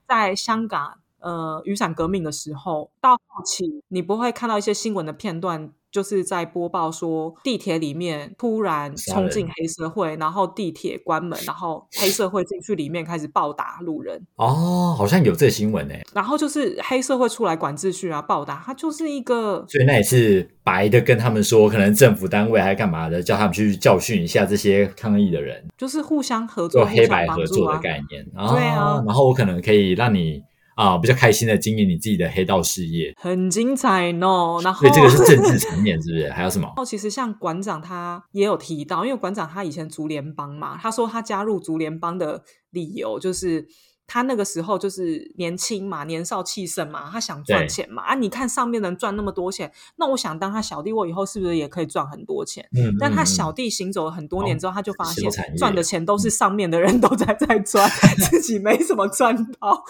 [0.08, 5.72] 在香港呃雨伞革命的时候，到后期你不会看到一些新闻的片段。
[5.93, 27.79] 就是在播报说，地铁里面突然冲进黑社会，然后地铁关门，然后黑社会进去里面开始暴打路人，哦，好像有这新闻呢，然后就是黑社会出来管秩序啊，暴打，他就是一个所以那也是白的跟他们说，可能政府单位还干嘛的，叫他们去教训一下这些抗议的人，就是互相合作、做黑白合作的啊。
[27.79, 28.25] 概念。
[28.34, 30.41] 对啊然后我可能可以让你
[30.76, 33.14] 啊、比较开心的经营你自己的黑道事业。
[33.18, 34.60] 很精彩哦。
[34.64, 36.30] 然后所以这个是政治层面，是不是？
[36.30, 36.72] 还有什么？
[36.78, 43.68] 哦，其实像馆长他也有提到，因为馆长他以前足联帮嘛，他说他加入足联帮的理由就是
[44.06, 48.04] 他那个时候就是年轻嘛，年少气盛嘛，他想赚钱嘛。
[48.04, 52.68] 啊，你看上面能赚那么多钱，那我想当他小弟，我以后是不是也可以赚很多钱？
[52.76, 57.89] 嗯，但他嗯小弟行走了很多年之后，他就发现赚的钱都是上面的人都在在赚，
[58.30, 59.84] 自己没什么赚到，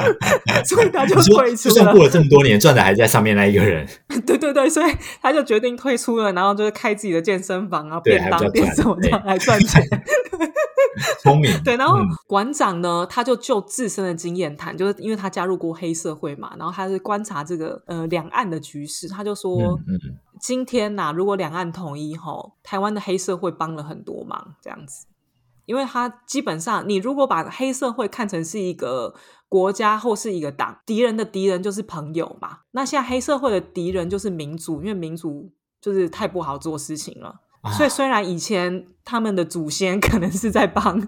[0.64, 1.70] 所以他就退出了。
[1.70, 3.86] 就算过了这么多年，赚的还在上面那一个人，
[4.26, 9.82] 对对对，所以他就决定退出了，然后就是开自己的健身房啊、便当店赚什么这样来赚钱。
[11.22, 11.50] 聪明。
[11.62, 25.06] 对，然后嗯馆长呢，他就就自身的经验谈，就是因为他加入过黑社会嘛，然后他是观察这个呃两岸的局势，他就说，嗯嗯今天呐、如果两岸统一吼，台湾的黑社会帮了很多忙，这样子。
[25.66, 29.14] 因为他基本上，你如果把黑社会看成是一个
[29.48, 32.58] 国家或是一个党，敌人的敌人就是朋友嘛。
[32.72, 37.40] 那现在黑社会的敌人就是民主，因为民主就是太不好做事情了。
[37.64, 41.00] 啊所以虽然以前他们的祖先可能是在帮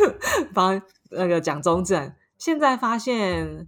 [0.54, 3.66] 帮那个蒋中正，现在发现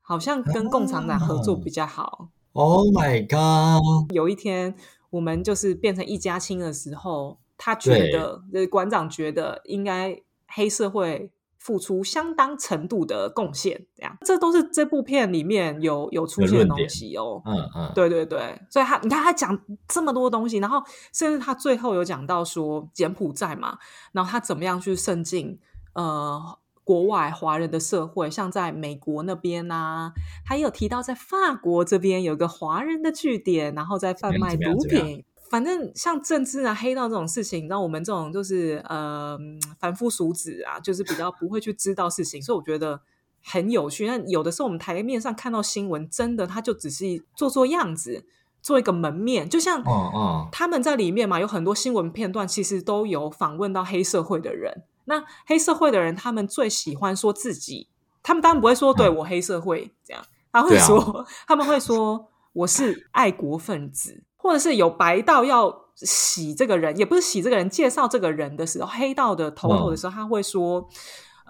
[0.00, 2.28] 好像跟共产党合作比较好。
[2.52, 4.12] ，Oh my god！
[4.12, 4.74] 有一天
[5.10, 17.42] 我们就是变成一家亲的时候，他觉得，呃，馆长觉得应该黑社会付出相当程度的贡献，这样，这都是这部片里面有有出现的东西哦。
[17.44, 23.76] 嗯嗯，对对对，所以他你看他讲这么多东西，然后甚至他最后有讲到说柬埔寨嘛，
[24.12, 25.58] 然后他怎么样去渗进
[25.94, 30.12] 呃国外华人的社会，像在美国那边呐、
[30.46, 35.24] 他也有提到在法国这边有个华人的据点，然后在贩卖毒品。
[35.50, 43.00] 反正像政治啊、黑道这种事情，让我们这种就是呃嗯凡夫俗子啊，就是比较不会去知道事情，所以我觉得
[43.44, 44.06] 很有趣。
[44.06, 48.24] 但有的时候我们台面上看到新闻，真的他就只是做做样子，
[48.60, 49.82] 做一个门面，就像
[50.52, 54.82] 他们在里面嘛，有很多新闻片段，其实都有访问到黑社会的人。
[55.06, 57.88] 那黑社会的人，他们最喜欢说自己，
[58.22, 59.16] 他们当然不会说对嗯。
[59.16, 70.88] 我黑社会这样，他会说， 他们会说我是爱国分子，或者是有白道要洗这个人，也不是洗这个人，介绍这个人的时候，黑道的头头的时候，他会说。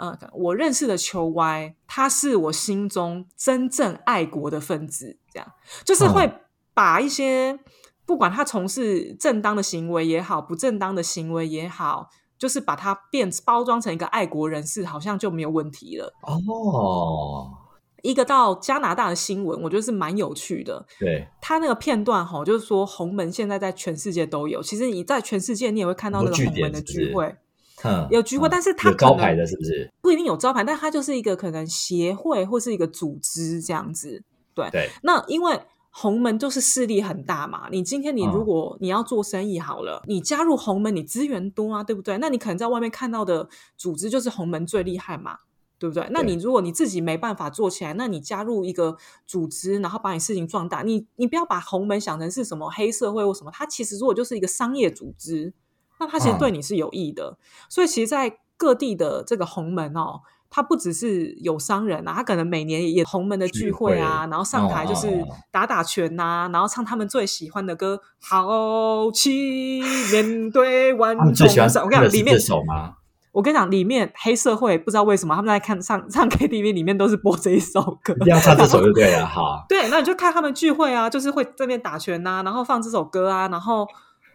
[0.00, 5.52] 呃，我认识的球歪，他是我心中真正爱国的分子，这样
[5.84, 6.32] 就是嗯会
[6.72, 7.58] 把一些、
[8.06, 16.14] 不管他从事正当的行为也好，不正当的行为也好，就是把它变包装成一个爱国人士，好像就没有问题了。
[16.22, 17.58] 哦，
[18.02, 20.84] 一个到加拿大的新闻，我觉得是蛮有趣的。
[21.00, 24.62] 对，他那个片段哈，就是说红门现在在全世界都有。
[24.62, 27.36] 其实你在全世界，你也会看到那个红门的聚会，
[27.84, 29.90] 嗯，有聚会，嗯但是他有招牌的，是不是？
[30.00, 34.22] 不一定有招牌，但它就是一个可能协会或是一个组织这样子。
[34.54, 42.18] 对，对，那因为红门就是势力很大嘛，你今天你嗯如果你要做生意好了，你加入红门，你资源多啊，对不对？
[42.18, 45.38] 那你可能在外面看到的组织就是红门最厉害嘛。
[45.78, 46.06] 对不对？
[46.10, 55.52] 那你如果你自己没办法做起来，那你加入一个组织，然后把你事情壮大，你你不要把红门想成是什么黑社会或什么，它其实如果就是一个商业组织，
[56.00, 57.38] 那它其实嗯对你是有益的。
[57.68, 71.84] 所以其实，在各地的这个红门哦，它不只是有商人啊，他可能每年也红门的聚会啊，会然后上台就是打打拳呐、然后唱他们最喜欢的歌，豪气面对万他们最喜欢重山。
[71.84, 72.94] 我跟你讲，里面的是这首吗？
[73.32, 78.24] 我跟你讲，里面黑社会不知道为什么他们在看唱唱 KTV 里面都是播这一首歌一。
[78.24, 83.86] 定要唱这首就对了，哈， 对，那你就看他们聚会啊，就是会这边打拳呐、然后放这首歌啊，然后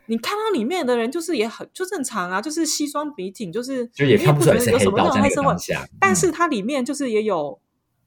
[0.05, 5.55] 你看到里面的人就是也很就正常啊，就是西装笔挺，就是就也看不出来有什么那那种黑社会
[5.99, 7.59] 但是它里面就是也有。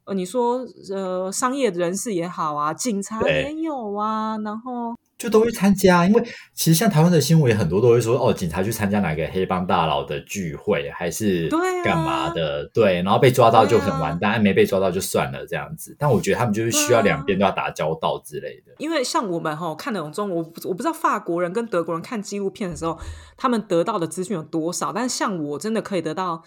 [0.08, 11.84] 呃，你说呃，商业人士也好啊，警察也有啊，然后就都会参加，因为其实像台湾的新闻也很多都会说，哦，警察去参加哪个黑帮大佬的聚会，还是对啊。
[11.84, 15.94] 干嘛的，对，然后被抓到就很完蛋，没被抓到就算了这样子。
[15.98, 18.72] 但我觉得他们就是需要两边都要打交道之类的。
[18.78, 22.98] 因为像我们哈、看那种中，我我不知道法国人跟德国人看纪录片的时候，
[23.36, 26.42] 他们得到的资讯有多少，但是像我真的可以得到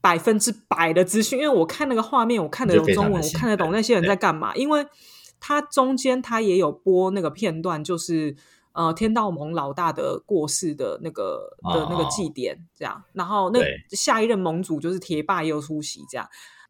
[0.00, 4.86] 百分之百的资讯，因为我看那个画面，我看得懂中文，我看得懂那些人在干嘛，因为
[5.40, 8.34] 它中间它也有播那个片段，就是
[8.72, 16.28] 呃天道盟老大的过世的那个的那个哦祭典，这样，然后那下一任盟主就是铁霸也有出席，这样。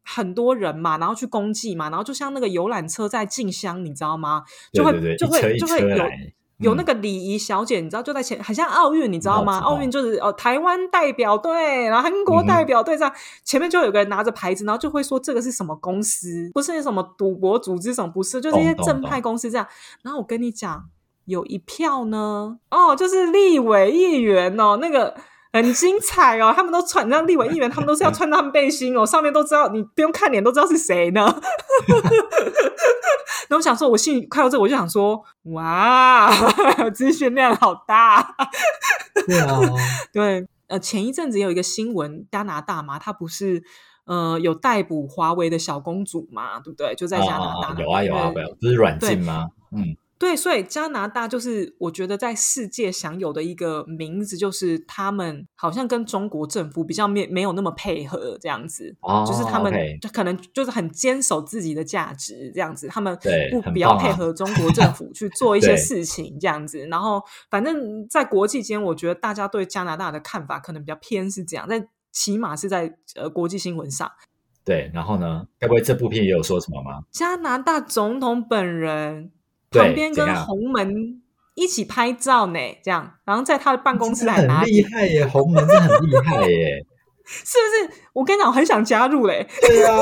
[0.09, 4.41] 很多人嘛，然后去公祭嘛，然后就像那个游览车在进香，你知道吗？
[4.71, 5.87] 就会对就会就会有
[6.59, 9.59] 有那个礼仪小姐，你知道就在前，很像奥运，你知道吗？
[9.59, 19.67] 奥运就是哦，台湾代表队，然后韩国代表队这样，前面就有个人拿着牌子，然后就会说这个是什么公司，不是什么赌博组织，什么不是，就是一些正派公司这样。
[20.01, 20.85] 然后我跟你讲，
[21.25, 25.15] 有一票呢，哦，就是立委议员哦，那个。
[25.61, 26.53] 很精彩哦！
[26.55, 31.25] 他们都穿，你知道立委议员，他们都是要穿他们背心哦，上面都知道，你不用看脸都知道是谁呢。
[33.49, 36.29] 然后我想说，我信看到这，我就想说，哇，
[36.93, 38.35] 资讯量好大。
[39.25, 39.59] 对啊，
[40.13, 43.63] 对，呃，前一阵子有一个新闻，加拿大嘛，他不是
[44.05, 46.93] 呃有逮捕华为的小公主嘛，对不对？
[46.95, 49.47] 就在加拿大、啊有啊有啊，对有，不是软禁吗？
[49.71, 59.71] 嗯，对，所以加拿大就是我觉得在世界享有的一个名字，就是他们好像跟中国政府比较没没有那么配合这样子，哦就是他们
[60.11, 74.11] 可能就是很坚守自己的价值这样子，他们对不不要很棒啊配合中国政府去做一 些事情这样子，然后反正在国际间，我觉得大家对加拿大的看法可能比较偏是这样，但起码是在呃国际新闻上，
[74.65, 74.89] 对。
[74.93, 75.45] 然后呢？
[75.59, 77.03] 该不会这部片也有说什么吗？
[77.11, 79.36] 加拿大总统本人对
[79.71, 81.21] 旁边跟怎样洪门
[81.55, 86.85] 一起拍照呢，这样，然后在他的办公室还拿，厉害耶，红门真很厉害耶。
[87.27, 88.01] 是不是？
[88.13, 89.97] 我跟你讲，我很想加入嘞，对啊，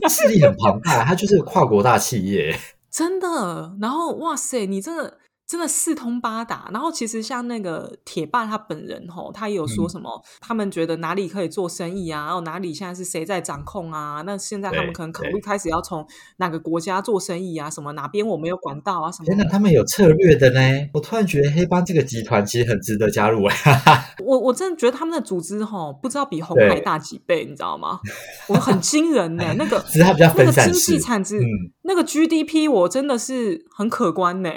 [0.00, 2.56] 他势力很庞大，他就是个跨国大企业。
[2.90, 3.76] 真的。
[3.80, 5.18] 然后，哇塞，你真的
[5.50, 6.70] 真的四通八达。
[6.72, 14.22] 然后，其实像那个铁爸他本人吼，他也有说嗯什么，他们觉得哪里可以做生意啊，然后哪里现在是谁在掌控啊？
[14.24, 17.68] 那现在他们可能考对虑开始要从哪个国家做生意啊？
[17.68, 19.10] 什么哪边我没有管道啊？
[19.10, 20.60] 什么天哪，他们有策略的呢！
[20.94, 23.56] 我突然觉得黑帮这个集团其实很值得加入哎。
[24.24, 27.98] 我我真的觉得他们的组织吼，不知道比红海大几倍，你知道吗？
[28.46, 31.44] 我很惊人呢、 那个那个经济产值，嗯，
[31.82, 34.50] 那个 GDP 我真的是很可观呢、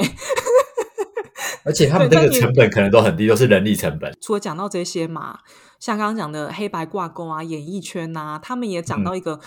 [1.63, 4.15] 而且他们那个成本可能都很低，都是人力成本。
[4.21, 5.39] 除了讲到这些嘛，
[5.79, 9.39] 像刚刚讲的黑白挂钩啊、演艺圈呐、他们也讲嗯到一个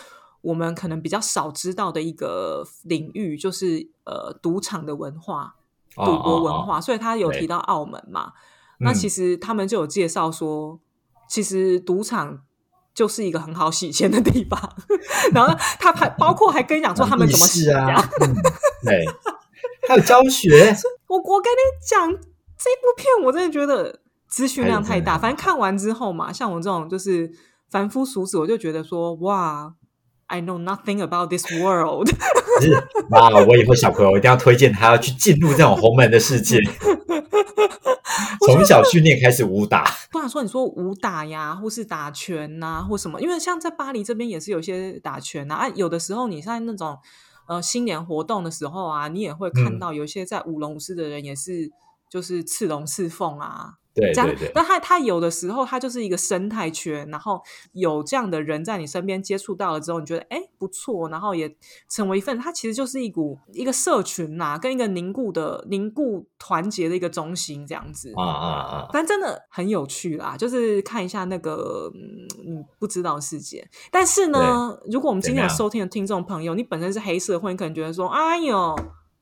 [0.43, 5.55] 我们可能比较少知道的一个领域，就是呃赌场的文化、
[5.97, 6.81] 哦赌博文哦化。
[6.81, 8.33] 所以他有提到澳门嘛，
[8.81, 10.81] 那嗯其实他们就有介绍说，
[11.29, 12.43] 其实赌场。
[12.97, 14.59] 就是一个很好洗钱的地方，
[15.35, 18.35] 然后他还包括还跟你讲说他们怎么洗是啊啊，，嗯，
[18.83, 19.05] 对，
[19.87, 20.75] 还有教学，
[21.27, 25.19] 我我跟你讲，这部片我真的觉得资讯量太大。
[25.19, 27.31] 反正看完之后嘛，像我这种就是
[27.71, 29.75] 凡夫俗子，我就觉得说，哇
[30.27, 32.09] ，I know nothing about this world。
[32.09, 32.73] 可是
[33.11, 36.61] 哇，我以后小朋友一定要推荐他要去进入这种红门的世界，
[38.47, 39.85] 从小训练开始武打。
[40.11, 46.99] 不然说你说武打呀，或是打拳呐、或什么，因为像在巴黎这边也是有些打拳啊，啊有的时候你在那种
[47.47, 49.79] 呃新年活动的时候啊，你也会看嗯。
[49.79, 51.71] 到有一些在舞龙舞狮的人也是
[52.11, 61.57] 就是刺龙刺凤啊，对这样对对，但他他有的时候他就是一个生态圈，然后有这样的人在你身边接触到了之后，你觉得哎不错，然后也
[61.89, 68.13] 成为一份，它其实就是一股一个社群呐、跟一个凝固的凝固团结的一个中心这样子。
[68.17, 68.89] 啊啊啊！
[68.93, 73.67] 反正真的很有趣啦，就是看一下那个嗯你不知道的世界。
[73.91, 78.77] 但是呢，如果我们今天有收听的听众朋友，你本身是黑社会，你可能觉得说，哎呦。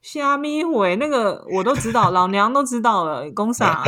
[0.04, 3.82] 虾米鬼那个我都知道， 老娘都知道了，公傻。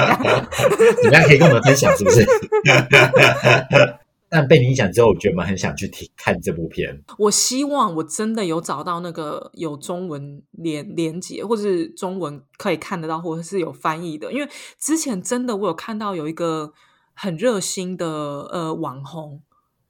[1.02, 1.94] 怎么样可以跟我们分享？
[1.94, 2.26] 是不是？
[4.31, 7.02] 但被你讲之后，我觉得我们很想去听看这部片。
[7.18, 14.33] 我希望我真的有找到那个有中文连连接，或者是中文可以看得到，或者是有翻译的。
[14.33, 14.48] 因为
[14.81, 16.72] 之前真的我有看到有一个
[17.12, 18.07] 很热心的
[18.50, 19.42] 呃网红，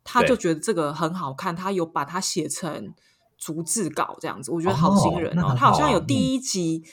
[0.02, 2.92] 他就觉得这个很好看，他有把它写成
[3.38, 5.55] 逐字稿这样子，我觉得好惊人哦。
[5.57, 6.85] 他好像有第一集。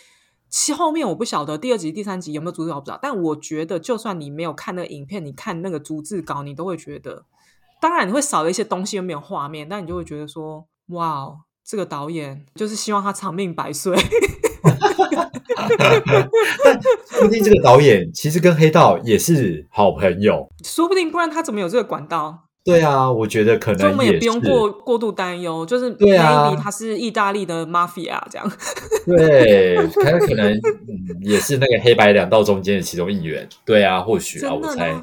[0.56, 3.00] 其后面我不晓得第二集、第三集有没有逐字稿，不知道。
[3.02, 7.26] 但我觉得，就算你没有看那个影片，你看那个逐字稿，你都会觉得，
[7.82, 13.98] 当然你会少了一些东西，又没有画面，但你就会觉得说，哇，哦，这个导演就是希望他长命百岁。
[17.10, 20.48] 说不定这个导演其实跟黑道也是好朋友。
[20.64, 22.50] 说不定不然他怎么有这个管道？
[22.66, 28.52] 对啊，我觉得可所以我们也不用过过度担忧，就是对啊他是意大利的 mafia 这样。
[29.06, 30.62] 对，他可能嗯
[31.22, 33.46] 也是那个黑白两道中间的其中一员。
[33.66, 34.94] 对啊，或许啊，我猜，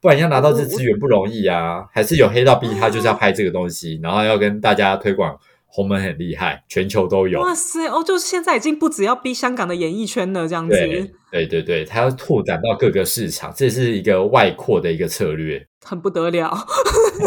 [0.00, 1.84] 不然要拿到这我资源不容易啊。
[1.92, 5.38] 还是有黑道逼他就是要拍这个东西，然后要跟大家推广
[5.72, 7.40] 红门很厉害，全球都有。
[7.40, 15.64] 哇塞，哦，就是现在已经不只要逼香港的演艺圈了，这样子对对对对，他要拓展到各个市场，这是一个外扩的一个策略。
[15.82, 16.50] 很不得了。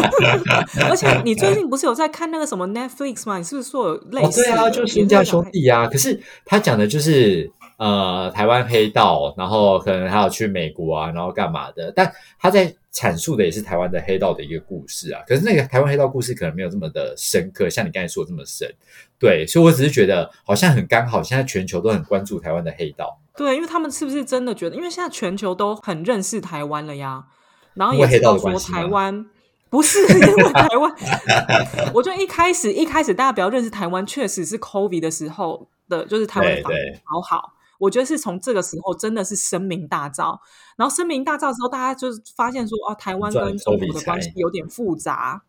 [0.87, 3.37] 而且你最近不是有在看那个什么 Netflix 吗？
[3.39, 5.87] 你是不是说有类哦，似啊，就是新家兄弟啊。
[5.87, 15.21] 可是他讲的就是呃台湾黑道，然后可能还有去美国啊，然后干嘛的，但他在阐述的也是台湾的黑道的一个故事啊。
[15.27, 18.71] 可是那个台湾黑道故事可能没有这么的深刻，像你刚才说的这么深。
[19.17, 23.19] 对，所以我只是觉得好像很刚好，现在全球都很关注台湾的黑道。
[23.35, 24.75] 对，因为他们是不是真的觉得？
[24.75, 27.25] 因为现在全球都很认识台湾了呀，
[27.73, 29.25] 然后也知道说台湾
[29.69, 30.93] 不是因为台湾。
[31.95, 36.71] 我觉得一开始一开始大家比较认识台湾，确实是 COVID 的时候的，就是台湾的防
[37.05, 37.52] 好好。
[37.83, 40.39] 我觉得是从这个时候真的是声名大噪，
[40.77, 45.43] 然后声名大噪之后，大家就是发现说，哦，台湾跟中国的关系有点复杂，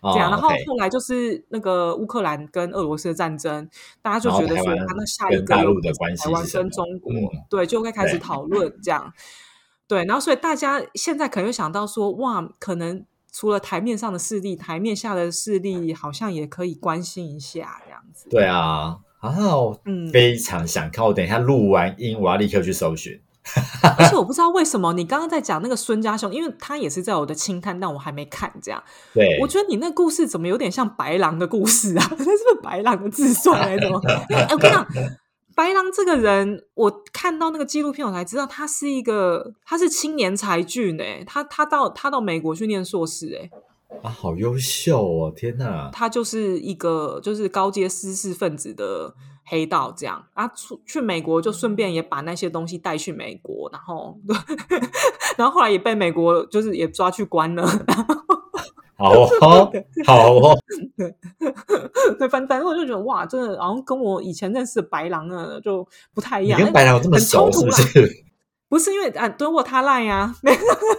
[0.00, 3.68] 哦这样，然后后来就是那个乌克兰跟俄罗斯的战争，
[4.00, 5.74] 大家就觉得说，啊，那下一个台湾
[6.52, 6.98] 跟中？
[7.00, 7.44] 国，嗯。
[7.50, 8.20] 对，就会开始对。
[8.20, 9.12] 讨论这样。
[9.88, 18.28] 对，然后所以大家现在可能会想到说，哇，可能除了台面上的势力，台面下的势力好像也可以关心一下这样子。
[18.30, 21.04] 对啊，啊，我嗯非常想看。
[21.04, 23.20] 我等一下录完音，我要立刻去搜寻。
[23.98, 28.82] 而且我不知道为什么你刚刚在讲那个孙家雄，因为他也是在我的清单，但我还没看这样。
[29.14, 32.06] 对，我觉得你那故事怎么有点像白狼的故事啊？
[32.12, 34.00] 那是不是白狼的自传还是什么？
[34.28, 34.86] 因为哎我跟你讲，
[35.56, 43.50] 白狼这个人，我看到那个纪录片，我才知道他是一个，他是青年才俊哎、他他到他到美国去念硕士哎、
[44.02, 45.32] 啊，好优秀哦！
[45.36, 49.14] 天哪，他就是一个就是高阶知识分子的
[49.44, 54.18] 黑道这样啊，出去美国就顺便也把那些东西带去美国，然后
[55.36, 57.66] 然后后来也被美国就是也抓去关了，
[58.96, 59.28] 好哦，
[60.06, 60.58] 好哦，
[62.18, 66.58] 对，反反正我就觉得哇，真的好像跟我以前认识的白狼呢就不太一样。
[66.60, 68.24] 你跟白狼有这么很熟是不是？
[68.70, 70.52] 不是因为啊，蹲过他烂呀，没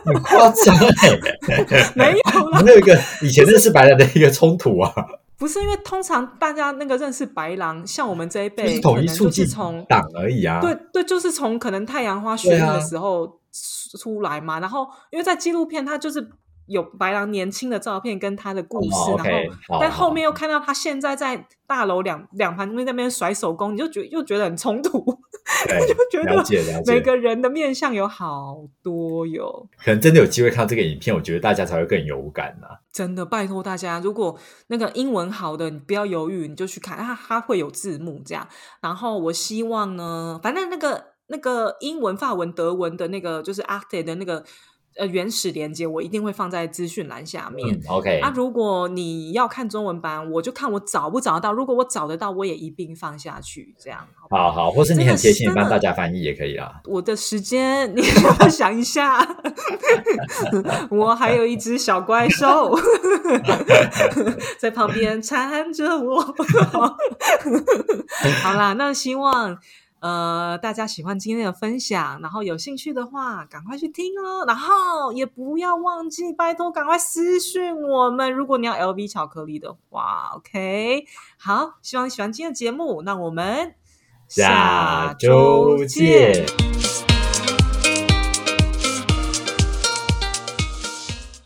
[0.05, 4.93] 很夸张哎， 没有啦，没有一个以前认识白狼的一个冲突啊，
[5.37, 10.59] 不是因为通常大家那个认识白狼，像我们这一辈，就是统一促进从党而已啊。
[10.59, 12.73] 对对，就是从可能太阳花学运对啊。
[12.73, 16.29] 的时候出出来嘛，然后因为在纪录片，它就是
[16.67, 25.03] 有白狼年轻的照片跟他的故事，然后但后面又看到他现在在大楼两两旁边那边甩手工，你就觉又觉得很冲突，
[25.67, 26.83] 对，就觉得。
[26.85, 29.67] 每个人的面相有好多哟。
[29.77, 34.37] 可能真的有机会看到这个影片，我觉得大家才会更有感呐、真的，拜托大家，如果
[34.67, 38.47] 那个英文好的，你不要犹豫，你就去看，它它会有字幕这样。
[38.81, 44.43] 然后我希望呢，反正那个那个英文、法文、德文的那个就是 Acted 的那个
[44.97, 47.67] 呃原始连接，我一定会放在资讯栏下面。
[47.69, 51.53] 嗯，OK，啊，如果你要看中文版，我就看我找不找得到。
[51.53, 54.07] 如果我找得到，我也一并放下去，这样。
[54.29, 56.71] 好好或是你很贴心帮大家翻译也可以啊。
[56.85, 59.19] 我的时间，你 让我想一下，
[60.89, 62.73] 我还有一只小怪兽
[64.57, 66.21] 在旁边缠着我。
[68.41, 69.57] 好啦，那希望
[70.01, 81.05] 呃大家喜欢今天的分享，然后有兴趣的话赶快去听哦，然后也不要忘记，拜托赶快私讯我们，如果你要 LV 巧克力的话，OK，
[81.37, 83.75] 好，希望你喜欢今天的节目，那我们
[84.27, 86.70] 下周见。